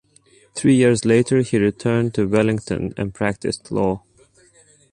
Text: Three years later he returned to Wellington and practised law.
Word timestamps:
Three 0.55 0.73
years 0.73 1.05
later 1.05 1.41
he 1.43 1.59
returned 1.59 2.15
to 2.15 2.25
Wellington 2.27 2.91
and 2.97 3.13
practised 3.13 3.69
law. 3.69 4.01